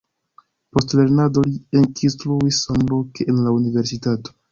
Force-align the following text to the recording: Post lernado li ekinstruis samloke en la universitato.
Post 0.77 0.93
lernado 0.99 1.43
li 1.49 1.53
ekinstruis 1.81 2.63
samloke 2.69 3.29
en 3.35 3.43
la 3.49 3.55
universitato. 3.59 4.35